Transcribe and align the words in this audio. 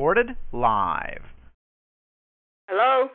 Recorded 0.00 0.34
live. 0.50 1.20
Hello? 2.68 3.10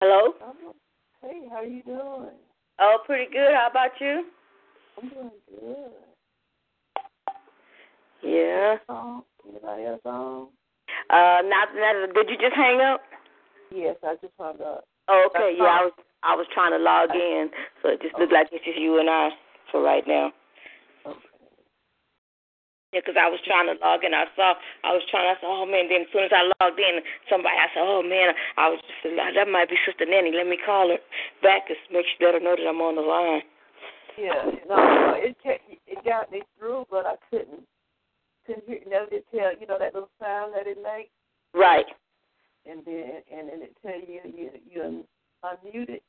Hello? 0.00 0.32
Hey, 1.22 1.37
how 1.50 1.62
you 1.62 1.82
doing? 1.82 2.30
Oh, 2.80 2.98
pretty 3.06 3.30
good. 3.32 3.52
How 3.54 3.68
about 3.70 3.90
you? 4.00 4.24
I'm 5.00 5.08
doing 5.08 5.30
good. 5.50 5.90
Yeah. 8.22 8.76
Anybody 9.48 9.84
else 9.84 10.00
on? 10.04 10.48
Uh, 11.10 11.40
not, 11.44 11.68
not, 11.74 12.14
did 12.14 12.28
you 12.28 12.36
just 12.36 12.54
hang 12.54 12.80
up? 12.80 13.00
Yes, 13.74 13.96
I 14.04 14.14
just 14.20 14.32
hung 14.38 14.60
up. 14.60 14.84
Oh, 15.08 15.28
okay. 15.30 15.56
That's 15.56 15.58
Yeah, 15.58 15.64
I 15.64 15.84
was 15.84 15.92
I 16.22 16.34
was 16.34 16.46
trying 16.52 16.72
to 16.72 16.78
log 16.82 17.10
in, 17.14 17.48
so 17.82 17.90
it 17.90 18.02
just 18.02 18.18
looked 18.18 18.32
like 18.32 18.48
it's 18.50 18.64
just 18.64 18.78
you 18.78 18.98
and 18.98 19.08
I 19.08 19.30
for 19.70 19.80
right 19.80 20.02
now. 20.06 20.32
Yeah, 22.92 23.02
'cause 23.04 23.16
I 23.20 23.28
was 23.28 23.40
trying 23.44 23.66
to 23.66 23.74
log 23.84 24.02
in. 24.04 24.14
I 24.14 24.24
saw, 24.34 24.54
I 24.82 24.92
was 24.94 25.04
trying. 25.10 25.28
I 25.28 25.34
said, 25.34 25.44
oh 25.46 25.66
man. 25.66 25.88
Then 25.88 26.02
as 26.02 26.08
soon 26.12 26.24
as 26.24 26.32
I 26.32 26.48
logged 26.60 26.80
in, 26.80 27.02
somebody, 27.28 27.56
I 27.56 27.68
said, 27.74 27.84
oh 27.84 28.02
man, 28.02 28.32
I 28.56 28.68
was 28.70 28.80
just 28.80 29.14
that 29.16 29.48
might 29.48 29.68
be 29.68 29.76
Sister 29.84 30.06
Nanny. 30.06 30.32
Let 30.32 30.46
me 30.46 30.56
call 30.56 30.88
her 30.88 30.98
back 31.42 31.68
and 31.68 31.76
make 31.92 32.06
sure 32.16 32.32
let 32.32 32.40
her 32.40 32.44
know 32.44 32.56
that 32.56 32.66
I'm 32.66 32.80
on 32.80 32.96
the 32.96 33.02
line. 33.04 33.42
Yeah, 34.16 34.50
no, 34.68 34.76
no, 34.76 35.14
it 35.16 35.36
it 35.86 36.04
got 36.04 36.32
me 36.32 36.42
through, 36.58 36.86
but 36.90 37.04
I 37.06 37.14
couldn't 37.30 37.62
couldn't 38.46 38.66
hear. 38.66 38.80
Never 38.88 39.06
did 39.06 39.24
tell 39.30 39.52
you 39.60 39.66
know 39.66 39.78
that 39.78 39.92
little 39.94 40.10
sound 40.18 40.54
that 40.56 40.66
it 40.66 40.78
makes, 40.82 41.10
Right. 41.54 41.86
and 42.66 42.80
then 42.84 43.22
and 43.30 43.48
then 43.48 43.62
it 43.62 43.76
tell 43.84 43.94
you 44.00 44.20
you 44.24 44.50
you 44.66 45.04
unmuted. 45.44 46.00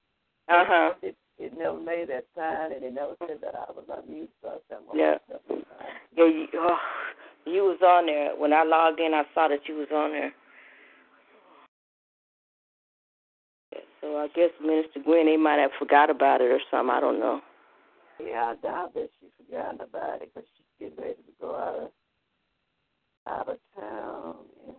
Uh 0.47 0.63
huh. 0.65 0.93
It 1.39 1.57
never 1.57 1.79
made 1.79 2.09
that 2.09 2.25
sign, 2.35 2.73
and 2.73 2.83
it 2.83 2.93
never 2.93 3.15
said 3.25 3.39
that 3.41 3.55
I 3.55 3.71
was 3.71 3.85
unmuted. 3.89 4.27
So 4.41 4.49
I 4.49 4.57
said, 4.67 4.77
well, 4.85 4.97
Yeah. 4.97 5.17
Yeah. 5.49 6.25
You, 6.25 6.47
oh, 6.55 6.77
you 7.45 7.61
was 7.63 7.79
on 7.81 8.07
there 8.07 8.35
when 8.35 8.51
I 8.51 8.63
logged 8.63 8.99
in. 8.99 9.13
I 9.13 9.23
saw 9.33 9.47
that 9.47 9.67
you 9.67 9.75
was 9.75 9.87
on 9.93 10.11
there. 10.11 10.33
So 14.01 14.17
I 14.17 14.27
guess 14.35 14.49
Minister 14.61 14.99
Gwen, 15.03 15.25
they 15.27 15.37
might 15.37 15.59
have 15.59 15.71
forgot 15.79 16.09
about 16.09 16.41
it 16.41 16.51
or 16.51 16.59
something. 16.71 16.89
I 16.89 16.99
don't 16.99 17.19
know. 17.19 17.41
Yeah, 18.19 18.53
I 18.53 18.55
doubt 18.61 18.93
that 18.95 19.09
she 19.19 19.27
forgot 19.37 19.75
about 19.75 20.21
it 20.21 20.31
because 20.33 20.47
she's 20.57 20.65
getting 20.89 20.97
ready 21.03 21.15
to 21.15 21.31
go 21.39 21.55
out 21.55 21.75
of 21.83 21.91
out 23.27 23.49
of 23.49 23.57
town 23.79 24.35
and 24.67 24.75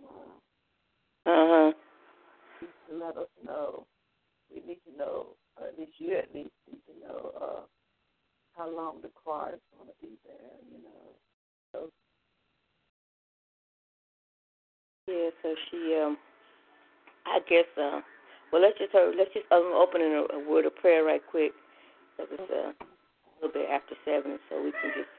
uh, 1.26 1.30
Uh 1.30 1.46
huh. 1.48 1.72
needs 2.60 2.72
to 2.88 2.96
let 2.96 3.16
us 3.16 3.28
know. 3.44 3.86
We 4.52 4.60
need 4.66 4.78
to 4.90 4.98
know, 4.98 5.29
at 5.70 5.78
least 5.78 5.92
you 5.98 6.16
at 6.16 6.34
least 6.34 6.50
need 6.66 6.82
to 6.90 6.94
know 7.06 7.30
uh, 7.40 7.60
how 8.56 8.66
long 8.68 8.98
the 9.02 9.10
choir 9.14 9.54
is 9.54 9.60
going 9.76 9.86
to 9.86 9.96
be 10.02 10.18
there. 10.26 10.50
You 10.66 10.82
know, 10.82 11.14
so 11.72 11.78
Yeah, 15.06 15.30
so 15.42 15.54
she 15.70 15.96
um 16.02 16.18
I 17.26 17.38
guess 17.48 17.66
uh 17.78 18.00
well 18.52 18.62
let's 18.62 18.78
just 18.78 18.94
uh, 18.94 19.10
let's 19.16 19.32
just 19.32 19.46
um, 19.52 19.72
open 19.74 20.00
in 20.00 20.12
a, 20.12 20.38
a 20.38 20.50
word 20.50 20.66
of 20.66 20.74
prayer 20.76 21.04
right 21.04 21.22
quick. 21.30 21.52
So 22.16 22.26
it's 22.30 22.50
uh, 22.50 22.74
a 22.74 23.30
little 23.40 23.54
bit 23.54 23.70
after 23.70 23.94
seven 24.04 24.38
so 24.48 24.62
we 24.62 24.72
can 24.72 24.90
just 24.96 25.10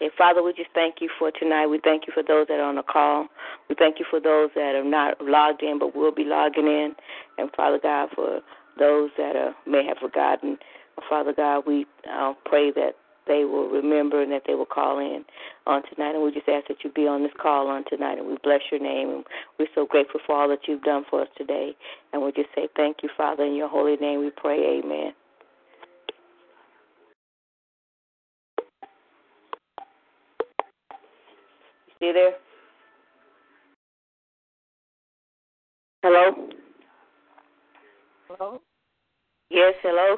Okay, 0.00 0.08
Father, 0.16 0.42
we 0.42 0.54
just 0.54 0.70
thank 0.72 1.02
you 1.02 1.10
for 1.18 1.30
tonight. 1.30 1.66
We 1.66 1.78
thank 1.84 2.06
you 2.06 2.12
for 2.14 2.22
those 2.22 2.46
that 2.48 2.58
are 2.58 2.64
on 2.64 2.76
the 2.76 2.82
call. 2.82 3.26
We 3.68 3.74
thank 3.78 3.98
you 3.98 4.06
for 4.08 4.18
those 4.18 4.48
that 4.54 4.74
are 4.74 4.82
not 4.82 5.20
logged 5.20 5.62
in 5.62 5.78
but 5.78 5.94
will 5.94 6.14
be 6.14 6.24
logging 6.24 6.66
in. 6.66 6.94
And 7.36 7.50
Father 7.54 7.78
God, 7.82 8.08
for 8.14 8.40
those 8.78 9.10
that 9.18 9.36
uh, 9.36 9.52
may 9.66 9.84
have 9.86 9.98
forgotten, 9.98 10.58
Father 11.08 11.32
God, 11.32 11.64
we 11.66 11.86
uh, 12.10 12.34
pray 12.44 12.70
that 12.72 12.92
they 13.26 13.44
will 13.44 13.68
remember 13.68 14.22
and 14.22 14.32
that 14.32 14.42
they 14.46 14.54
will 14.54 14.66
call 14.66 14.98
in 14.98 15.24
on 15.66 15.82
tonight. 15.94 16.14
And 16.14 16.24
we 16.24 16.32
just 16.32 16.48
ask 16.48 16.68
that 16.68 16.78
you 16.82 16.90
be 16.90 17.06
on 17.06 17.22
this 17.22 17.32
call 17.40 17.68
on 17.68 17.84
tonight. 17.88 18.18
And 18.18 18.26
we 18.26 18.36
bless 18.42 18.60
your 18.70 18.80
name. 18.80 19.10
And 19.10 19.24
we're 19.58 19.68
so 19.74 19.86
grateful 19.86 20.20
for 20.26 20.34
all 20.36 20.48
that 20.48 20.66
you've 20.66 20.82
done 20.82 21.04
for 21.08 21.22
us 21.22 21.28
today. 21.36 21.76
And 22.12 22.22
we 22.22 22.32
just 22.32 22.48
say 22.54 22.68
thank 22.76 22.98
you, 23.02 23.08
Father. 23.16 23.44
In 23.44 23.54
your 23.54 23.68
holy 23.68 23.96
name 23.96 24.20
we 24.20 24.30
pray. 24.30 24.80
Amen. 24.80 25.12
You 32.00 32.12
there? 32.12 32.32
Hello? 36.02 36.49
Hello, 38.40 38.60
Yes, 39.50 39.74
hello? 39.82 40.16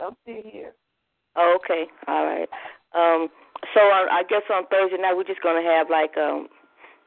I'm 0.00 0.16
still 0.22 0.42
here. 0.52 0.74
Oh, 1.36 1.58
okay. 1.64 1.86
All 2.08 2.26
right. 2.26 2.48
Um, 2.94 3.28
so 3.74 3.80
I, 3.80 4.20
I 4.20 4.22
guess 4.28 4.42
on 4.52 4.66
Thursday 4.68 4.98
night 5.00 5.14
we're 5.16 5.24
just 5.24 5.42
gonna 5.42 5.62
have 5.62 5.90
like 5.90 6.16
um, 6.18 6.48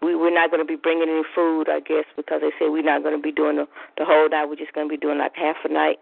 we 0.01 0.15
we're 0.15 0.33
not 0.33 0.51
gonna 0.51 0.65
be 0.65 0.75
bringing 0.75 1.09
any 1.09 1.23
food, 1.35 1.69
I 1.69 1.79
guess, 1.81 2.05
because 2.17 2.41
they 2.41 2.51
say 2.59 2.69
we're 2.69 2.83
not 2.83 3.03
gonna 3.03 3.19
be 3.21 3.31
doing 3.31 3.57
the 3.57 3.67
the 3.97 4.05
whole 4.05 4.29
night. 4.29 4.47
We're 4.49 4.55
just 4.57 4.73
gonna 4.73 4.89
be 4.89 4.97
doing 4.97 5.19
like 5.19 5.35
half 5.35 5.57
a 5.65 5.69
night. 5.73 5.99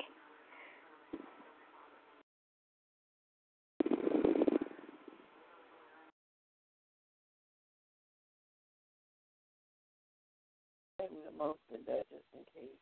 Maybe 11.12 11.22
the 11.30 11.38
most 11.38 11.60
of 11.74 11.86
that 11.86 12.06
just 12.10 12.26
in 12.34 12.42
case. 12.56 12.78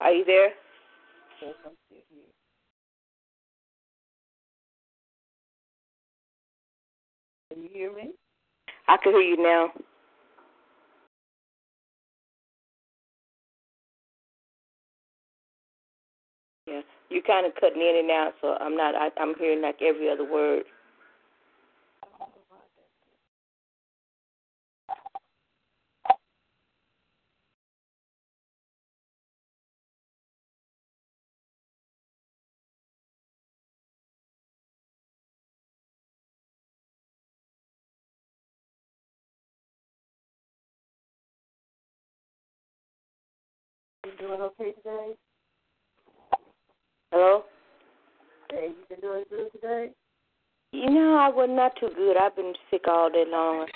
Are 0.00 0.12
you 0.12 0.24
there? 0.24 0.50
Yes, 1.42 1.54
I'm 1.66 1.72
still 1.86 1.98
here. 2.10 2.32
Can 7.52 7.62
you 7.62 7.70
hear 7.72 7.94
me? 7.94 8.12
I 8.88 8.96
can 9.02 9.12
hear 9.12 9.22
you 9.22 9.42
now. 9.42 9.70
Yes, 16.66 16.84
you're 17.10 17.22
kind 17.22 17.46
of 17.46 17.54
cutting 17.60 17.82
in 17.82 17.96
and 18.00 18.10
out, 18.10 18.34
so 18.40 18.56
I'm 18.60 18.76
not. 18.76 18.94
I, 18.94 19.10
I'm 19.20 19.34
hearing 19.38 19.62
like 19.62 19.80
every 19.82 20.10
other 20.10 20.30
word. 20.30 20.64
Doing 44.28 44.42
okay 44.42 44.72
today? 44.72 45.12
Hello? 47.10 47.44
Hey, 48.50 48.68
you 48.68 48.84
been 48.90 49.00
doing 49.00 49.24
good 49.30 49.50
today? 49.52 49.90
You 50.72 50.90
know, 50.90 51.16
I 51.16 51.28
was 51.28 51.48
not 51.50 51.72
too 51.80 51.88
good. 51.96 52.16
I've 52.18 52.36
been 52.36 52.52
sick 52.70 52.82
all 52.86 53.10
day 53.10 53.24
long. 53.26 53.66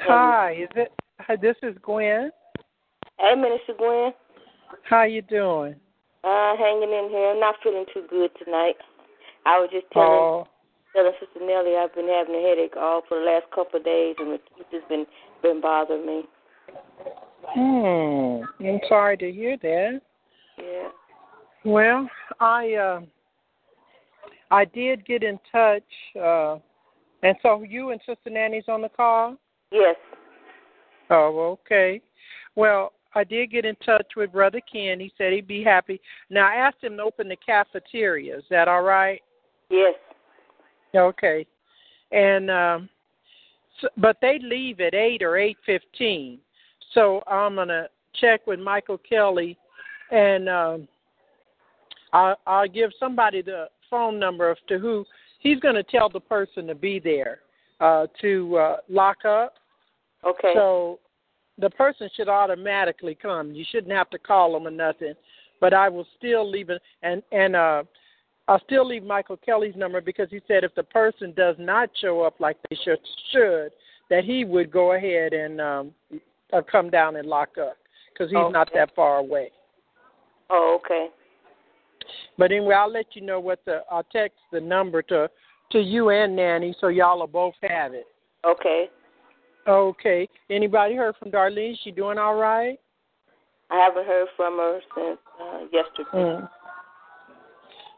Hi, 0.00 0.52
is 0.52 0.68
it 0.76 0.92
Hi, 1.18 1.34
this 1.34 1.56
is 1.64 1.74
Gwen. 1.82 2.30
Hey, 3.18 3.34
Minister 3.34 3.74
Gwen. 3.76 4.12
How 4.88 5.02
you 5.02 5.22
doing? 5.22 5.74
Uh, 6.22 6.56
hanging 6.56 6.92
in 6.92 7.08
here. 7.10 7.30
I'm 7.30 7.40
not 7.40 7.56
feeling 7.62 7.84
too 7.92 8.04
good 8.08 8.30
tonight. 8.42 8.76
I 9.46 9.58
was 9.58 9.68
just 9.72 9.86
telling 9.92 10.08
Oh, 10.08 10.46
telling 10.94 11.12
Sister 11.18 11.44
Nellie 11.44 11.76
I've 11.76 11.94
been 11.94 12.08
having 12.08 12.36
a 12.36 12.48
headache 12.48 12.76
all 12.76 13.02
for 13.08 13.18
the 13.18 13.24
last 13.24 13.46
couple 13.52 13.80
of 13.80 13.84
days, 13.84 14.14
and 14.20 14.32
the 14.32 14.38
teeth 14.38 14.66
has 14.70 14.82
been 14.88 15.06
been 15.42 15.60
bothering 15.60 16.06
me. 16.06 16.22
Hmm. 17.54 18.66
I'm 18.66 18.80
sorry 18.88 19.16
to 19.18 19.32
hear 19.32 19.56
that. 19.62 20.00
Yeah. 20.58 20.88
Well, 21.64 22.08
I 22.40 22.74
uh, 22.74 23.00
I 24.50 24.64
did 24.64 25.06
get 25.06 25.22
in 25.22 25.38
touch, 25.50 25.82
uh, 26.20 26.56
and 27.22 27.36
so 27.42 27.62
you 27.62 27.90
and 27.90 28.00
Sister 28.06 28.30
Nanny's 28.30 28.64
on 28.68 28.82
the 28.82 28.88
call. 28.88 29.36
Yes. 29.70 29.96
Oh, 31.10 31.58
okay. 31.64 32.00
Well, 32.54 32.92
I 33.14 33.24
did 33.24 33.50
get 33.50 33.64
in 33.64 33.76
touch 33.76 34.06
with 34.16 34.32
Brother 34.32 34.60
Ken. 34.70 35.00
He 35.00 35.12
said 35.16 35.32
he'd 35.32 35.46
be 35.46 35.62
happy. 35.62 36.00
Now 36.30 36.48
I 36.48 36.54
asked 36.54 36.82
him 36.82 36.96
to 36.96 37.02
open 37.02 37.28
the 37.28 37.36
cafeteria. 37.36 38.38
Is 38.38 38.44
that 38.50 38.68
all 38.68 38.82
right? 38.82 39.20
Yes. 39.70 39.94
Okay. 40.94 41.46
And 42.12 42.50
um 42.50 42.88
so, 43.80 43.88
but 43.96 44.16
they 44.20 44.38
leave 44.42 44.80
at 44.80 44.94
8 44.94 45.22
or 45.22 45.32
8:15. 45.32 46.38
So 46.94 47.22
I'm 47.26 47.54
going 47.54 47.68
to 47.68 47.88
check 48.20 48.46
with 48.46 48.60
Michael 48.60 48.98
Kelly 48.98 49.56
and 50.10 50.48
um 50.48 50.88
I'll, 52.12 52.36
I'll 52.46 52.68
give 52.68 52.90
somebody 52.98 53.42
the 53.42 53.66
phone 53.90 54.18
number 54.18 54.50
of 54.50 54.56
to 54.68 54.78
who 54.78 55.04
he's 55.40 55.60
going 55.60 55.74
to 55.74 55.82
tell 55.82 56.08
the 56.08 56.20
person 56.20 56.66
to 56.66 56.74
be 56.74 56.98
there 56.98 57.40
uh 57.80 58.06
to 58.20 58.56
uh 58.56 58.76
lock 58.88 59.24
up. 59.24 59.54
Okay. 60.26 60.52
So 60.54 60.98
the 61.58 61.70
person 61.70 62.08
should 62.16 62.28
automatically 62.28 63.16
come. 63.20 63.52
You 63.52 63.64
shouldn't 63.70 63.92
have 63.92 64.10
to 64.10 64.18
call 64.18 64.52
them 64.52 64.66
or 64.66 64.70
nothing. 64.70 65.14
But 65.60 65.74
I 65.74 65.88
will 65.88 66.06
still 66.16 66.48
leave 66.48 66.70
it 66.70 66.80
and 67.02 67.22
and 67.32 67.54
uh 67.54 67.82
I'll 68.48 68.62
still 68.64 68.88
leave 68.88 69.04
Michael 69.04 69.36
Kelly's 69.36 69.76
number 69.76 70.00
because 70.00 70.28
he 70.30 70.40
said 70.48 70.64
if 70.64 70.74
the 70.74 70.82
person 70.82 71.34
does 71.36 71.56
not 71.58 71.90
show 72.00 72.22
up 72.22 72.40
like 72.40 72.56
they 72.70 72.78
should, 72.82 72.98
should 73.30 73.72
that 74.08 74.24
he 74.24 74.46
would 74.46 74.70
go 74.70 74.94
ahead 74.94 75.34
and 75.34 75.60
um 75.60 75.92
uh, 76.52 76.62
come 76.70 76.90
down 76.90 77.16
and 77.16 77.28
lock 77.28 77.50
up 77.60 77.76
because 78.12 78.30
he's 78.30 78.52
not 78.52 78.68
that 78.74 78.94
far 78.94 79.18
away. 79.18 79.50
oh, 80.50 80.78
okay. 80.80 81.08
But 82.36 82.52
anyway, 82.52 82.74
I'll 82.74 82.90
let 82.90 83.06
you 83.14 83.22
know 83.22 83.40
what 83.40 83.60
the 83.64 83.82
I'll 83.90 84.04
text 84.04 84.38
the 84.52 84.60
number 84.60 85.02
to 85.02 85.28
to 85.72 85.78
you 85.78 86.10
and 86.10 86.34
Nanny 86.34 86.74
so 86.80 86.88
y'all 86.88 87.18
will 87.18 87.26
both 87.26 87.54
have 87.62 87.92
it. 87.92 88.06
Okay. 88.46 88.88
Okay. 89.66 90.28
Anybody 90.48 90.94
heard 90.94 91.16
from 91.16 91.30
Darlene? 91.30 91.76
She 91.84 91.90
doing 91.90 92.16
all 92.16 92.36
right? 92.36 92.78
I 93.70 93.76
haven't 93.76 94.06
heard 94.06 94.28
from 94.36 94.56
her 94.56 94.80
since 94.94 95.18
uh, 95.40 95.60
yesterday. 95.70 96.08
Mm. 96.14 96.48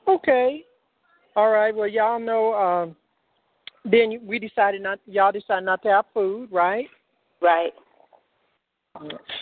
Okay. 0.08 0.64
All 1.37 1.50
right. 1.50 1.75
Well, 1.75 1.87
y'all 1.87 2.19
know. 2.19 2.55
Um, 2.55 2.97
then 3.85 4.20
we 4.26 4.38
decided 4.38 4.82
not. 4.82 4.99
Y'all 5.06 5.31
decided 5.31 5.64
not 5.64 5.82
to 5.82 5.88
have 5.88 6.06
food, 6.12 6.49
right? 6.50 6.87
Right. 7.41 7.73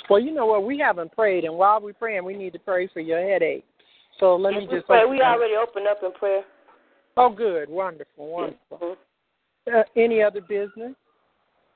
Well, 0.08 0.20
you 0.20 0.32
know 0.32 0.46
what? 0.46 0.64
We 0.64 0.78
haven't 0.78 1.12
prayed, 1.12 1.44
and 1.44 1.54
while 1.54 1.80
we're 1.80 1.94
praying, 1.94 2.24
we 2.24 2.36
need 2.36 2.52
to 2.52 2.58
pray 2.58 2.88
for 2.88 3.00
your 3.00 3.20
headache. 3.20 3.64
So 4.20 4.36
let 4.36 4.54
me 4.54 4.66
we 4.66 4.76
just. 4.76 4.86
pray. 4.86 5.04
We 5.04 5.20
already 5.20 5.54
opened 5.54 5.86
up 5.86 5.98
in 6.02 6.12
prayer. 6.12 6.42
Oh, 7.16 7.30
good. 7.30 7.68
Wonderful. 7.68 8.28
Wonderful. 8.28 8.78
Mhm. 8.78 8.96
Uh, 9.72 9.84
any 9.96 10.22
other 10.22 10.40
business? 10.40 10.94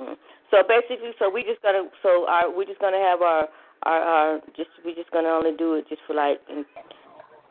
Mhm. 0.01 0.17
So 0.51 0.63
basically, 0.63 1.13
so 1.19 1.31
we 1.31 1.43
just 1.45 1.63
gonna, 1.63 1.91
so 2.03 2.27
our, 2.29 2.51
we 2.51 2.67
just 2.67 2.81
gonna 2.81 2.99
have 2.99 3.23
our, 3.23 3.49
our, 3.85 4.01
our, 4.01 4.41
just 4.57 4.71
we're 4.85 4.95
just 4.95 5.11
gonna 5.11 5.29
only 5.29 5.57
do 5.57 5.75
it 5.75 5.89
just 5.89 6.03
for 6.07 6.15
like, 6.15 6.41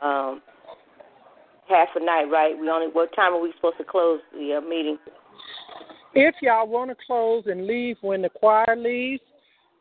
um, 0.01 0.41
half 1.67 1.89
a 1.95 1.99
night, 1.99 2.25
right? 2.25 2.57
We 2.57 2.69
only, 2.69 2.87
what 2.87 3.13
time 3.15 3.33
are 3.33 3.41
we 3.41 3.53
supposed 3.55 3.77
to 3.77 3.83
close 3.83 4.19
the 4.33 4.55
uh, 4.55 4.61
meeting? 4.61 4.97
If 6.13 6.35
y'all 6.41 6.67
want 6.67 6.91
to 6.91 6.97
close 7.07 7.43
and 7.47 7.65
leave 7.65 7.97
when 8.01 8.21
the 8.21 8.29
choir 8.29 8.75
leaves, 8.77 9.23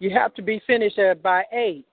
you 0.01 0.11
have 0.11 0.35
to 0.35 0.43
be 0.43 0.61
finished 0.67 0.99
at 0.99 1.23
by 1.23 1.45
eight. 1.53 1.87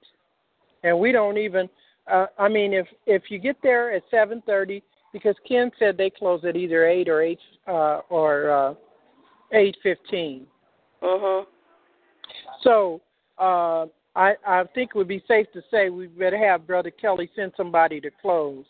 And 0.83 0.97
we 0.99 1.11
don't 1.11 1.37
even. 1.37 1.69
Uh, 2.11 2.27
I 2.39 2.47
mean, 2.47 2.73
if 2.73 2.87
if 3.05 3.23
you 3.29 3.37
get 3.37 3.57
there 3.61 3.91
at 3.91 4.03
seven 4.09 4.41
thirty, 4.45 4.81
because 5.13 5.35
Ken 5.47 5.69
said 5.77 5.97
they 5.97 6.09
close 6.09 6.43
at 6.45 6.55
either 6.55 6.87
eight 6.87 7.09
or 7.09 7.21
eight 7.21 7.39
uh, 7.67 8.01
or 8.09 8.49
uh, 8.49 8.73
eight 9.53 9.77
fifteen. 9.83 10.47
Mhm. 11.03 11.45
So 12.63 13.01
uh, 13.37 13.85
I 14.15 14.35
I 14.45 14.63
think 14.73 14.91
it 14.93 14.97
would 14.97 15.07
be 15.07 15.23
safe 15.27 15.47
to 15.53 15.61
say 15.69 15.89
we 15.89 16.07
better 16.07 16.37
have 16.37 16.65
Brother 16.65 16.91
Kelly 16.91 17.29
send 17.35 17.51
somebody 17.57 17.99
to 18.01 18.09
close. 18.21 18.65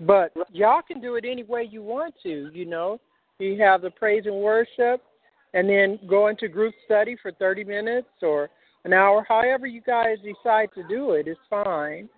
But 0.00 0.32
y'all 0.52 0.82
can 0.82 1.00
do 1.00 1.16
it 1.16 1.24
any 1.26 1.42
way 1.42 1.68
you 1.70 1.82
want 1.82 2.14
to. 2.22 2.50
You 2.52 2.64
know, 2.64 3.00
you 3.38 3.60
have 3.62 3.82
the 3.82 3.90
praise 3.90 4.24
and 4.26 4.36
worship, 4.36 5.02
and 5.54 5.68
then 5.68 5.98
go 6.08 6.28
into 6.28 6.48
group 6.48 6.74
study 6.84 7.16
for 7.20 7.32
thirty 7.32 7.64
minutes 7.64 8.08
or 8.22 8.48
an 8.84 8.92
hour. 8.92 9.24
However 9.28 9.66
you 9.66 9.80
guys 9.80 10.16
decide 10.18 10.70
to 10.74 10.86
do 10.88 11.12
it, 11.12 11.26
it's 11.28 11.40
fine. 11.48 12.08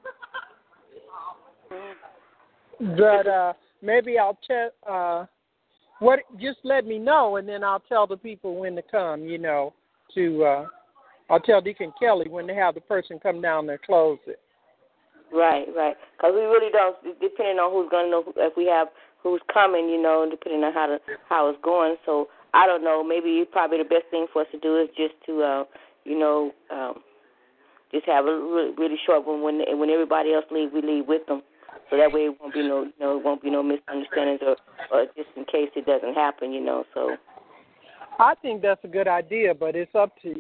But 2.79 3.27
uh, 3.27 3.53
maybe 3.81 4.19
I'll 4.19 4.39
check. 4.47 4.73
Uh, 4.89 5.27
what? 6.01 6.21
Just 6.41 6.59
let 6.65 6.85
me 6.85 6.99
know, 6.99 7.37
and 7.37 7.49
then 7.49 7.63
I'll 7.63 7.81
tell 7.81 8.07
the 8.07 8.17
people 8.17 8.57
when 8.57 8.75
to 8.77 8.83
come. 8.83 9.25
You 9.25 9.39
know, 9.39 9.73
to 10.15 10.45
uh, 10.45 10.67
I'll 11.31 11.41
tell 11.41 11.61
Deacon 11.61 11.93
Kelly 11.99 12.29
when 12.29 12.47
to 12.47 12.55
have 12.55 12.75
the 12.75 12.81
person 12.81 13.19
come 13.19 13.41
down 13.41 13.67
there 13.67 13.79
close 13.79 14.19
it. 14.27 14.41
Right, 15.33 15.67
right. 15.75 15.97
Because 16.17 16.33
we 16.35 16.43
really 16.43 16.71
don't, 16.71 16.97
depending 17.19 17.57
on 17.57 17.73
who's 17.73 17.91
gonna 17.91 18.11
know 18.11 18.23
if 18.37 18.53
we 18.57 18.67
have 18.67 18.89
who's 19.23 19.41
coming, 19.53 19.89
you 19.89 20.01
know, 20.01 20.27
depending 20.29 20.63
on 20.63 20.73
how 20.75 20.87
the 20.89 20.99
how 21.29 21.49
it's 21.49 21.59
going. 21.63 21.97
So 22.05 22.29
I 22.55 22.67
don't 22.67 22.85
know. 22.85 23.03
Maybe 23.03 23.45
probably 23.51 23.79
the 23.79 23.85
best 23.85 24.05
thing 24.11 24.27
for 24.33 24.43
us 24.43 24.49
to 24.53 24.59
do 24.59 24.79
is 24.81 24.89
just 24.97 25.15
to, 25.27 25.43
uh, 25.43 25.65
you 26.05 26.19
know, 26.19 26.53
um, 26.71 26.95
just 27.93 28.07
have 28.07 28.27
a 28.27 28.29
really, 28.29 28.73
really 28.77 28.99
short 29.07 29.27
one 29.27 29.43
when 29.43 29.61
when 29.79 29.91
everybody 29.91 30.33
else 30.33 30.45
leave, 30.51 30.73
we 30.73 30.83
leave 30.83 31.07
with 31.07 31.27
them. 31.27 31.43
So 31.91 31.97
that 31.97 32.13
way 32.13 32.23
it 32.23 32.41
won't 32.41 32.55
be 32.55 32.63
no, 32.63 32.85
you 32.85 32.93
know, 32.99 33.19
it 33.19 33.25
won't 33.25 33.43
be 33.43 33.51
no 33.51 33.63
misunderstandings 33.63 34.41
or, 34.43 34.57
or 34.91 35.07
just 35.17 35.29
in 35.37 35.45
case 35.45 35.69
it 35.77 35.85
doesn't 35.85 36.15
happen, 36.15 36.53
you 36.53 36.65
know. 36.65 36.85
So 36.95 37.17
I 38.19 38.35
think 38.41 38.63
that's 38.63 38.83
a 38.85 38.89
good 38.89 39.09
idea, 39.09 39.55
but 39.55 39.77
it's 39.77 39.95
up 39.95 40.11
to 40.23 40.35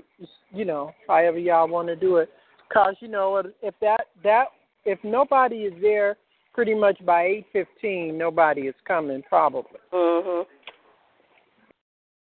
you 0.53 0.65
know 0.65 0.93
however 1.07 1.39
y'all 1.39 1.69
want 1.69 1.89
to 1.89 1.97
do 1.97 2.17
it. 2.17 2.31
Cause 2.73 2.95
you 3.01 3.09
know 3.09 3.43
if 3.63 3.75
that 3.81 4.07
that 4.23 4.47
if 4.85 4.99
nobody 5.05 5.65
is 5.65 5.75
there 5.81 6.17
pretty 6.55 6.75
much 6.75 7.05
by 7.05 7.25
eight 7.25 7.47
fifteen, 7.53 8.17
nobody 8.17 8.63
is 8.63 8.75
coming 8.87 9.23
probably. 9.29 9.79
Mhm. 9.93 10.47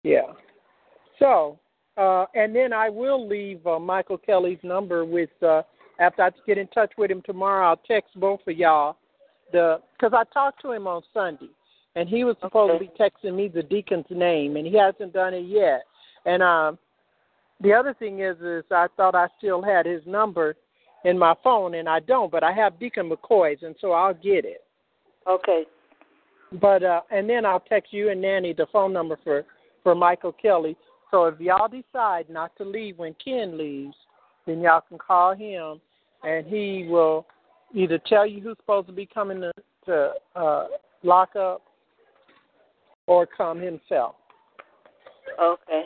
Yeah. 0.05 0.33
So, 1.19 1.59
uh, 1.97 2.27
and 2.35 2.55
then 2.55 2.73
I 2.73 2.89
will 2.89 3.27
leave 3.27 3.67
uh, 3.67 3.81
Michael 3.81 4.19
Kelly's 4.19 4.59
number 4.63 5.05
with. 5.05 5.31
Uh, 5.43 5.63
after 6.01 6.23
I 6.23 6.31
get 6.47 6.59
in 6.59 6.67
touch 6.69 6.93
with 6.99 7.11
him 7.11 7.23
tomorrow, 7.25 7.69
I'll 7.69 7.77
text 7.77 8.19
both 8.19 8.41
of 8.47 8.57
y'all. 8.57 8.97
The 9.53 9.81
because 9.93 10.13
I 10.13 10.25
talked 10.33 10.61
to 10.63 10.73
him 10.73 10.87
on 10.87 11.03
Sunday, 11.13 11.51
and 11.97 12.09
he 12.09 12.25
was 12.25 12.37
supposed 12.41 12.75
Okay. 12.75 12.87
to 12.87 12.93
be 12.93 12.99
texting 12.99 13.35
me 13.35 13.49
the 13.49 13.63
deacon's 13.63 14.07
name, 14.11 14.57
and 14.57 14.67
he 14.67 14.77
hasn't 14.77 15.13
done 15.13 15.35
it 15.35 15.47
yet. 15.47 15.83
And 16.27 16.43
um, 16.43 16.79
the 17.61 17.73
other 17.73 17.95
thing 17.95 18.21
is, 18.21 18.37
is 18.41 18.65
I 18.71 18.87
thought 18.97 19.15
I 19.15 19.29
still 19.39 19.63
had 19.63 19.87
his 19.87 20.03
number 20.07 20.57
in 21.05 21.19
my 21.19 21.35
phone, 21.45 21.75
and 21.75 21.89
I 21.89 22.01
don't, 22.01 22.33
but 22.33 22.43
I 22.43 22.53
have 22.53 22.81
Deacon 22.81 23.09
McCoy's, 23.11 23.63
and 23.63 23.77
so 23.81 23.93
I'll 23.93 24.15
get 24.15 24.45
it. 24.45 24.65
okay, 25.29 25.65
But 26.61 26.83
uh, 26.83 27.03
and 27.11 27.29
then 27.29 27.47
I'll 27.47 27.61
text 27.61 27.93
you 27.93 28.11
and 28.11 28.21
Nanny 28.21 28.53
the 28.53 28.67
phone 28.73 28.93
number 28.93 29.19
for 29.23 29.45
for 29.85 29.95
Michael 29.95 30.33
Kelly. 30.33 30.77
So 31.13 31.27
if 31.27 31.39
y'all 31.39 31.69
decide 31.69 32.29
not 32.29 32.57
to 32.57 32.65
leave 32.65 32.99
when 32.99 33.15
Ken 33.25 33.57
leaves, 33.57 33.95
then 34.47 34.61
y'all 34.61 34.81
can 34.89 34.99
call 34.99 35.37
him, 35.37 35.81
and 36.25 36.45
he 36.45 36.89
will 36.89 37.25
either 37.73 38.01
tell 38.09 38.27
you 38.27 38.41
who's 38.41 38.57
supposed 38.57 38.89
to 38.89 38.93
be 38.93 39.07
coming 39.07 39.41
to, 39.41 39.53
to 39.87 40.11
uh, 40.35 40.67
lock 41.05 41.37
up, 41.37 41.63
or 43.07 43.27
come 43.27 43.61
himself. 43.61 44.17
okay. 45.41 45.85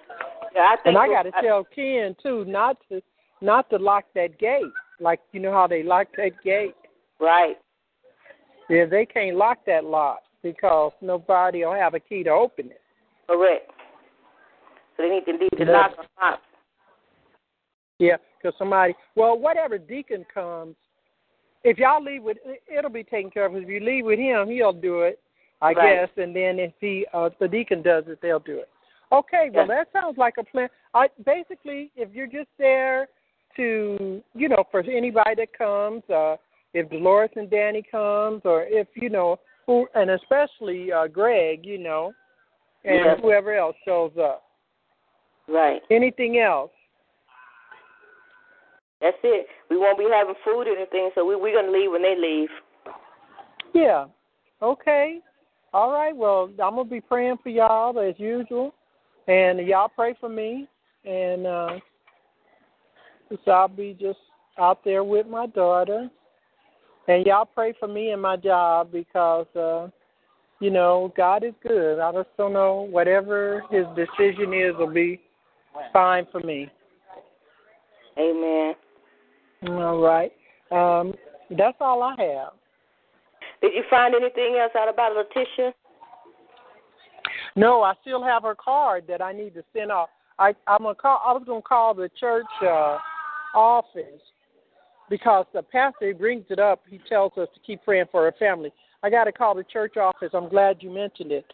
Yeah, 0.54 0.62
I 0.62 0.76
think. 0.76 0.86
And 0.86 0.98
I 0.98 1.08
got 1.08 1.22
to 1.24 1.32
tell 1.42 1.66
Ken 1.74 2.14
too 2.22 2.44
not 2.46 2.78
to 2.88 3.02
not 3.40 3.68
to 3.70 3.76
lock 3.76 4.04
that 4.14 4.38
gate. 4.38 4.62
Like 5.00 5.20
you 5.32 5.40
know 5.40 5.52
how 5.52 5.66
they 5.66 5.82
lock 5.82 6.06
that 6.16 6.42
gate. 6.42 6.74
Right. 7.20 7.56
Yeah, 8.70 8.84
they 8.86 9.04
can't 9.06 9.36
lock 9.36 9.58
that 9.66 9.84
lock 9.84 10.20
because 10.42 10.92
nobody 11.02 11.64
will 11.64 11.74
have 11.74 11.94
a 11.94 12.00
key 12.00 12.22
to 12.22 12.30
open 12.30 12.66
it. 12.66 12.80
Correct. 13.26 13.70
So 14.98 15.04
they 15.04 15.10
need 15.10 15.24
to 15.26 15.32
leave 15.32 15.48
the 15.56 15.64
Yeah. 15.64 15.72
lock 15.72 16.06
unlocked. 16.18 16.44
Yeah, 18.00 18.16
because 18.36 18.56
somebody, 18.58 18.94
well, 19.14 19.38
whatever 19.38 19.78
deacon 19.78 20.24
comes, 20.24 20.76
if 21.64 21.78
y'all 21.78 22.02
leave 22.02 22.22
with, 22.22 22.38
it'll 22.68 22.90
be 22.90 23.04
taken 23.04 23.30
care 23.30 23.46
of. 23.46 23.56
If 23.56 23.68
you 23.68 23.80
leave 23.80 24.04
with 24.04 24.18
him, 24.18 24.48
he'll 24.48 24.72
do 24.72 25.02
it, 25.02 25.20
I 25.60 25.72
Right. 25.72 25.94
guess. 25.94 26.10
And 26.16 26.34
then 26.34 26.58
if 26.58 26.72
he, 26.80 27.06
uh, 27.12 27.24
if 27.32 27.38
the 27.38 27.48
deacon 27.48 27.82
does 27.82 28.06
it, 28.08 28.20
they'll 28.20 28.38
do 28.40 28.58
it. 28.58 28.68
Okay, 29.10 29.50
well 29.50 29.66
that 29.66 29.90
sounds 29.92 30.18
like 30.18 30.36
a 30.38 30.44
plan. 30.44 30.68
I 30.94 31.08
basically, 31.24 31.90
if 31.96 32.12
you're 32.12 32.26
just 32.26 32.50
there 32.58 33.08
to, 33.56 34.22
you 34.34 34.48
know, 34.48 34.64
for 34.70 34.80
anybody 34.80 35.34
that 35.36 35.52
comes, 35.52 36.08
uh, 36.10 36.36
if 36.74 36.88
Dolores 36.90 37.30
and 37.34 37.48
Danny 37.50 37.82
comes, 37.82 38.42
or 38.44 38.64
if 38.64 38.88
you 38.94 39.08
know 39.08 39.40
who, 39.66 39.88
and 39.94 40.10
especially 40.10 40.92
uh, 40.92 41.06
Greg, 41.06 41.64
you 41.64 41.78
know, 41.78 42.14
and 42.84 43.04
Yes. 43.04 43.20
whoever 43.20 43.54
else 43.54 43.76
shows 43.84 44.16
up. 44.18 44.47
Right. 45.48 45.80
Anything 45.90 46.38
else? 46.38 46.70
That's 49.00 49.16
it. 49.22 49.46
We 49.70 49.76
won't 49.76 49.98
be 49.98 50.08
having 50.12 50.34
food 50.44 50.66
or 50.66 50.76
anything, 50.76 51.10
so 51.14 51.24
we 51.24 51.36
we're 51.36 51.54
gonna 51.54 51.72
leave 51.72 51.90
when 51.90 52.02
they 52.02 52.16
leave. 52.16 52.48
Yeah. 53.72 54.06
Okay. 54.60 55.20
All 55.72 55.92
right. 55.92 56.14
Well, 56.14 56.50
I'm 56.62 56.74
gonna 56.74 56.84
be 56.84 57.00
praying 57.00 57.36
for 57.42 57.48
y'all 57.48 57.98
as 58.00 58.14
usual, 58.18 58.74
and 59.28 59.66
y'all 59.66 59.88
pray 59.88 60.14
for 60.18 60.28
me, 60.28 60.66
and 61.04 61.46
uh, 61.46 61.78
so 63.44 63.50
I'll 63.50 63.68
be 63.68 63.96
just 63.98 64.18
out 64.58 64.84
there 64.84 65.04
with 65.04 65.28
my 65.28 65.46
daughter, 65.46 66.10
and 67.06 67.24
y'all 67.24 67.46
pray 67.46 67.74
for 67.78 67.86
me 67.86 68.10
and 68.10 68.20
my 68.20 68.36
job 68.36 68.90
because 68.90 69.46
uh, 69.54 69.88
you 70.58 70.70
know 70.70 71.12
God 71.16 71.44
is 71.44 71.54
good. 71.62 72.00
I 72.00 72.10
just 72.10 72.36
don't 72.36 72.52
know 72.52 72.88
whatever 72.90 73.62
His 73.70 73.86
decision 73.94 74.52
is 74.52 74.74
will 74.76 74.92
be 74.92 75.20
fine 75.92 76.26
for 76.30 76.40
me. 76.40 76.70
Amen. 78.18 78.74
All 79.68 80.00
right. 80.00 80.32
Um, 80.70 81.14
that's 81.56 81.76
all 81.80 82.02
I 82.02 82.14
have. 82.18 82.52
Did 83.60 83.74
you 83.74 83.84
find 83.90 84.14
anything 84.14 84.58
else 84.60 84.72
out 84.78 84.88
about 84.88 85.16
Letitia? 85.16 85.72
No, 87.56 87.82
I 87.82 87.94
still 88.02 88.22
have 88.22 88.42
her 88.42 88.54
card 88.54 89.04
that 89.08 89.20
I 89.20 89.32
need 89.32 89.54
to 89.54 89.64
send 89.72 89.90
off. 89.90 90.10
I 90.38 90.54
I'm 90.66 90.82
gonna 90.82 90.94
call. 90.94 91.20
I 91.24 91.32
was 91.32 91.42
gonna 91.46 91.62
call 91.62 91.94
the 91.94 92.08
church 92.20 92.46
uh, 92.62 92.98
office 93.54 94.22
because 95.10 95.46
the 95.52 95.62
pastor 95.62 96.14
brings 96.14 96.44
it 96.50 96.58
up. 96.58 96.82
He 96.88 97.00
tells 97.08 97.32
us 97.36 97.48
to 97.54 97.60
keep 97.66 97.84
praying 97.84 98.06
for 98.12 98.22
her 98.24 98.34
family. 98.38 98.72
I 99.02 99.10
got 99.10 99.24
to 99.24 99.32
call 99.32 99.54
the 99.54 99.64
church 99.64 99.96
office. 99.96 100.30
I'm 100.34 100.48
glad 100.48 100.78
you 100.80 100.90
mentioned 100.90 101.32
it, 101.32 101.44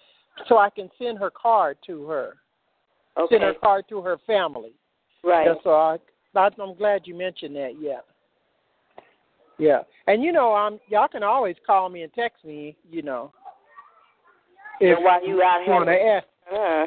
so 0.48 0.58
I 0.58 0.70
can 0.70 0.90
send 0.98 1.18
her 1.18 1.30
card 1.30 1.78
to 1.86 2.06
her. 2.06 2.34
Okay. 3.18 3.34
Send 3.34 3.44
her 3.44 3.54
card 3.54 3.84
to 3.88 4.00
her 4.00 4.18
family. 4.26 4.72
Right. 5.22 5.46
Yeah, 5.46 5.54
so 5.62 5.70
I, 5.70 5.98
I'm 6.36 6.74
glad 6.74 7.02
you 7.04 7.14
mentioned 7.14 7.56
that. 7.56 7.74
Yeah. 7.80 8.00
Yeah, 9.56 9.82
and 10.08 10.22
you 10.22 10.32
know, 10.32 10.52
I'm 10.52 10.80
y'all 10.88 11.06
can 11.06 11.22
always 11.22 11.54
call 11.64 11.88
me 11.88 12.02
and 12.02 12.12
text 12.12 12.44
me. 12.44 12.76
You 12.90 13.02
know, 13.02 13.32
if 14.80 14.96
And 14.96 15.04
while 15.04 15.24
you 15.24 15.40
out 15.42 15.68
want 15.68 15.86
to 15.86 15.92
ask. 15.92 16.26
Uh. 16.52 16.86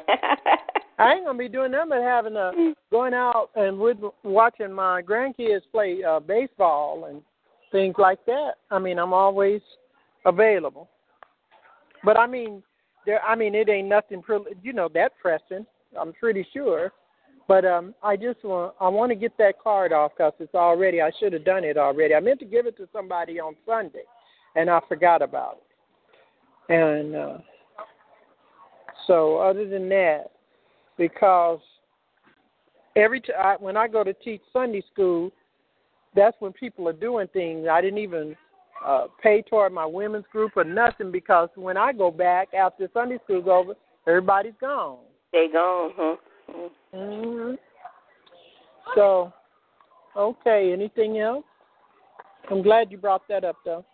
I 0.99 1.13
ain't 1.13 1.25
gonna 1.25 1.37
be 1.37 1.47
doing 1.47 1.71
nothing 1.71 1.89
but 1.89 2.01
having 2.01 2.35
a 2.35 2.73
going 2.91 3.13
out 3.13 3.51
and 3.55 3.79
with 3.79 3.97
watching 4.23 4.71
my 4.71 5.01
grandkids 5.01 5.61
play 5.71 6.03
uh 6.03 6.19
baseball 6.19 7.05
and 7.05 7.21
things 7.71 7.95
like 7.97 8.25
that. 8.25 8.53
I 8.71 8.79
mean, 8.79 8.97
I'm 8.99 9.13
always 9.13 9.61
available. 10.25 10.89
But 12.03 12.17
I 12.17 12.27
mean, 12.27 12.63
there. 13.05 13.21
I 13.23 13.35
mean, 13.35 13.55
it 13.55 13.69
ain't 13.69 13.87
nothing, 13.87 14.23
you 14.61 14.73
know, 14.73 14.89
that 14.93 15.13
pressing. 15.21 15.65
I'm 15.99 16.13
pretty 16.13 16.45
sure. 16.53 16.91
But 17.47 17.63
um, 17.63 17.95
I 18.03 18.17
just 18.17 18.43
want 18.43 18.73
I 18.81 18.89
want 18.89 19.09
to 19.11 19.15
get 19.15 19.37
that 19.37 19.59
card 19.61 19.93
off 19.93 20.11
because 20.17 20.33
it's 20.39 20.53
already. 20.53 21.01
I 21.01 21.11
should 21.19 21.31
have 21.33 21.45
done 21.45 21.63
it 21.63 21.77
already. 21.77 22.13
I 22.13 22.19
meant 22.19 22.39
to 22.39 22.45
give 22.45 22.65
it 22.65 22.75
to 22.77 22.89
somebody 22.91 23.39
on 23.39 23.55
Sunday, 23.65 24.03
and 24.55 24.69
I 24.69 24.81
forgot 24.89 25.21
about 25.21 25.59
it. 25.59 26.73
And 26.73 27.15
uh, 27.15 27.37
so, 29.07 29.37
other 29.37 29.67
than 29.67 29.87
that, 29.89 30.31
because 30.97 31.59
every 32.97 33.21
t- 33.21 33.31
I, 33.33 33.55
when 33.57 33.77
I 33.77 33.87
go 33.87 34.03
to 34.03 34.13
teach 34.13 34.41
Sunday 34.51 34.83
school, 34.91 35.31
that's 36.15 36.35
when 36.39 36.51
people 36.51 36.89
are 36.89 36.93
doing 36.93 37.27
things. 37.31 37.67
I 37.71 37.79
didn't 37.79 37.99
even 37.99 38.35
uh, 38.85 39.07
pay 39.23 39.41
toward 39.41 39.71
my 39.71 39.85
women's 39.85 40.25
group 40.31 40.51
or 40.57 40.65
nothing 40.65 41.11
because 41.11 41.49
when 41.55 41.77
I 41.77 41.93
go 41.93 42.11
back 42.11 42.53
after 42.53 42.89
Sunday 42.93 43.19
school's 43.23 43.47
over, 43.47 43.73
everybody's 44.05 44.53
gone. 44.59 44.97
They 45.37 45.47
gone, 45.51 45.91
huh? 45.95 46.15
Mm. 46.95 47.49
hmm 47.49 47.55
So, 48.95 49.31
okay. 50.15 50.71
Anything 50.73 51.19
else? 51.19 51.45
I'm 52.49 52.61
glad 52.61 52.91
you 52.91 52.97
brought 52.97 53.27
that 53.27 53.43
up, 53.43 53.57
though. 53.65 53.85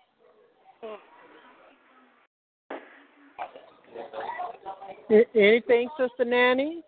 Anything, 5.36 5.90
Sister 6.00 6.26
Nanny? 6.26 6.82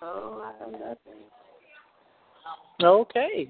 Oh, 0.00 0.42
I 0.44 0.64
have 0.64 0.72
nothing. 0.72 1.22
Okay. 2.82 3.48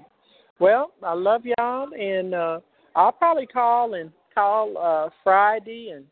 Well, 0.59 0.91
I 1.03 1.13
love 1.13 1.41
y'all, 1.45 1.93
and 1.93 2.33
uh, 2.33 2.59
I'll 2.95 3.11
probably 3.11 3.47
call 3.47 3.93
and 3.93 4.11
call 4.33 4.77
uh, 4.77 5.09
Friday 5.23 5.91
and 5.95 6.05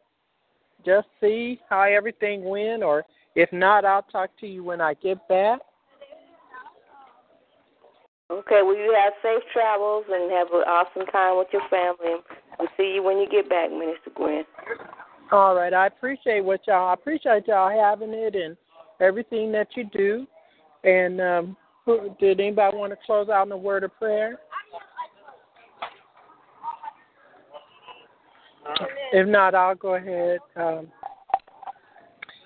just 0.85 1.07
see 1.19 1.59
how 1.69 1.81
everything 1.81 2.45
went, 2.45 2.83
or 2.83 3.03
if 3.37 3.53
not, 3.53 3.85
I'll 3.85 4.01
talk 4.01 4.31
to 4.39 4.47
you 4.47 4.63
when 4.63 4.81
I 4.81 4.95
get 4.95 5.25
back. 5.29 5.59
Okay, 8.31 8.61
well, 8.63 8.75
you 8.75 8.97
have 8.99 9.13
safe 9.21 9.43
travels 9.53 10.05
and 10.09 10.31
have 10.31 10.47
an 10.47 10.63
awesome 10.67 11.05
time 11.11 11.37
with 11.37 11.47
your 11.53 11.61
family. 11.69 12.19
We'll 12.57 12.67
see 12.75 12.95
you 12.95 13.03
when 13.03 13.19
you 13.19 13.29
get 13.29 13.47
back, 13.47 13.69
Minister 13.69 14.09
Gwen. 14.15 14.43
All 15.31 15.55
right. 15.55 15.71
I 15.73 15.85
appreciate 15.85 16.43
what 16.43 16.61
y'all. 16.67 16.89
I 16.89 16.93
appreciate 16.93 17.47
y'all 17.47 17.69
having 17.69 18.13
it 18.13 18.35
and 18.35 18.57
everything 18.99 19.51
that 19.51 19.67
you 19.75 19.83
do. 19.93 20.25
And 20.83 21.21
um, 21.21 21.57
who- 21.85 22.15
did 22.19 22.39
anybody 22.39 22.75
want 22.75 22.91
to 22.91 22.97
close 23.05 23.29
out 23.29 23.45
in 23.45 23.51
a 23.51 23.57
word 23.57 23.83
of 23.83 23.95
prayer? 23.99 24.39
If 29.13 29.27
not, 29.27 29.53
I'll 29.53 29.75
go 29.75 29.95
ahead. 29.95 30.39
Um, 30.55 30.87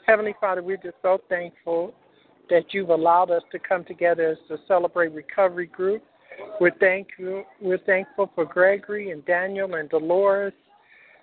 Heavenly 0.05 0.35
Father, 0.39 0.63
we're 0.63 0.77
just 0.77 0.95
so 1.01 1.19
thankful 1.29 1.93
that 2.49 2.73
you've 2.73 2.89
allowed 2.89 3.31
us 3.31 3.43
to 3.51 3.59
come 3.59 3.83
together 3.85 4.29
as 4.29 4.37
the 4.49 4.57
Celebrate 4.67 5.13
Recovery 5.13 5.67
Group. 5.67 6.03
We're 6.59 6.75
thankful. 6.79 7.43
We're 7.61 7.77
thankful 7.79 8.31
for 8.35 8.45
Gregory 8.45 9.11
and 9.11 9.25
Daniel 9.25 9.75
and 9.75 9.89
Dolores 9.89 10.53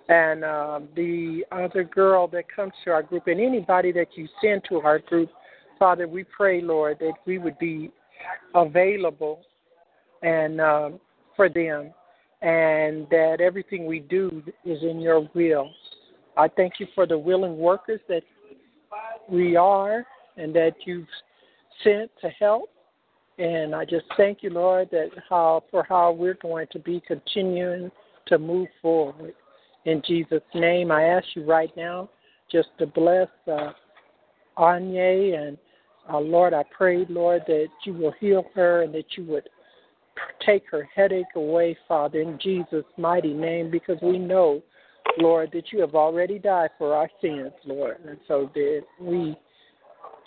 and 0.08 0.44
um, 0.44 0.88
the 0.96 1.44
other 1.52 1.84
girl 1.84 2.26
that 2.28 2.44
comes 2.54 2.72
to 2.84 2.90
our 2.90 3.02
group, 3.02 3.26
and 3.26 3.40
anybody 3.40 3.92
that 3.92 4.08
you 4.14 4.26
send 4.42 4.62
to 4.68 4.80
our 4.80 4.98
group, 5.00 5.28
Father, 5.78 6.08
we 6.08 6.24
pray, 6.24 6.62
Lord, 6.62 6.98
that 7.00 7.12
we 7.26 7.38
would 7.38 7.58
be 7.58 7.90
available 8.54 9.42
and 10.22 10.60
um, 10.60 11.00
for 11.36 11.48
them, 11.48 11.92
and 12.40 13.06
that 13.10 13.38
everything 13.40 13.86
we 13.86 14.00
do 14.00 14.42
is 14.64 14.82
in 14.82 15.00
Your 15.00 15.28
will. 15.34 15.70
I 16.36 16.48
thank 16.48 16.74
you 16.80 16.86
for 16.94 17.06
the 17.06 17.18
willing 17.18 17.58
workers 17.58 18.00
that 18.08 18.22
we 19.30 19.56
are, 19.56 20.04
and 20.36 20.54
that 20.54 20.74
you've 20.84 21.08
sent 21.84 22.10
to 22.20 22.28
help. 22.30 22.70
And 23.38 23.74
I 23.74 23.84
just 23.84 24.06
thank 24.16 24.42
you, 24.42 24.50
Lord, 24.50 24.88
that 24.90 25.10
how 25.28 25.64
for 25.70 25.84
how 25.88 26.12
we're 26.12 26.34
going 26.34 26.66
to 26.72 26.78
be 26.78 27.00
continuing 27.06 27.90
to 28.26 28.38
move 28.38 28.68
forward. 28.82 29.34
In 29.84 30.02
Jesus' 30.06 30.42
name, 30.54 30.90
I 30.90 31.04
ask 31.04 31.24
you 31.34 31.44
right 31.44 31.74
now 31.76 32.10
just 32.50 32.68
to 32.78 32.86
bless 32.86 33.28
uh, 33.46 33.72
Anya 34.56 35.38
and 35.38 35.58
uh, 36.10 36.18
Lord, 36.18 36.54
I 36.54 36.64
pray, 36.76 37.04
Lord, 37.08 37.42
that 37.46 37.68
you 37.84 37.92
will 37.92 38.14
heal 38.18 38.44
her 38.54 38.82
and 38.82 38.94
that 38.94 39.16
you 39.16 39.24
would 39.24 39.48
take 40.44 40.64
her 40.70 40.88
headache 40.94 41.26
away, 41.36 41.76
Father, 41.86 42.20
in 42.20 42.38
Jesus' 42.42 42.84
mighty 42.96 43.34
name, 43.34 43.70
because 43.70 43.98
we 44.02 44.18
know, 44.18 44.62
Lord, 45.18 45.50
that 45.52 45.72
you 45.72 45.80
have 45.80 45.94
already 45.94 46.38
died 46.38 46.70
for 46.78 46.94
our 46.94 47.10
sins, 47.20 47.52
Lord, 47.64 47.98
and 48.06 48.18
so 48.28 48.50
that 48.54 48.82
we, 49.00 49.36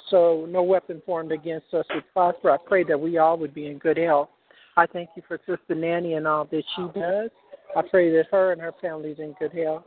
so 0.10 0.46
no 0.50 0.64
weapon 0.64 1.02
formed 1.06 1.32
against 1.32 1.74
us 1.74 1.86
would 1.94 2.04
prosper. 2.14 2.52
I 2.52 2.58
pray 2.66 2.84
that 2.86 3.00
we 3.00 3.18
all 3.18 3.38
would 3.38 3.54
be 3.54 3.68
in 3.68 3.78
good 3.78 3.98
health. 3.98 4.30
I 4.78 4.86
thank 4.86 5.10
you 5.16 5.24
for 5.28 5.38
Sister 5.48 5.76
Nanny 5.76 6.14
and 6.14 6.28
all 6.28 6.46
that 6.46 6.64
she 6.76 7.00
does. 7.00 7.30
I 7.76 7.82
pray 7.90 8.12
that 8.12 8.26
her 8.32 8.52
and 8.52 8.62
her 8.62 8.74
family 8.82 9.12
is 9.12 9.20
in 9.20 9.36
good 9.40 9.54
health. 9.54 9.84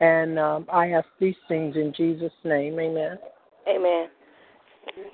And 0.00 0.38
um, 0.38 0.66
I 0.72 0.90
ask 0.90 1.06
these 1.20 1.36
things 1.48 1.76
in 1.76 1.92
Jesus' 1.96 2.32
name. 2.42 2.78
Amen. 2.78 3.18
Amen. 3.68 4.08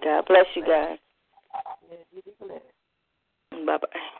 God 0.03 0.25
bless 0.27 0.47
you 0.55 0.65
guys. 0.65 0.99
Bye 3.51 3.67
bye. 3.67 4.20